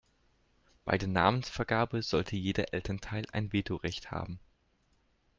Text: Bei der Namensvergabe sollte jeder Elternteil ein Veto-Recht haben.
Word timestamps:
Bei 0.83 0.97
der 0.97 1.07
Namensvergabe 1.07 2.01
sollte 2.01 2.35
jeder 2.35 2.73
Elternteil 2.73 3.23
ein 3.33 3.53
Veto-Recht 3.53 4.09
haben. 4.09 4.39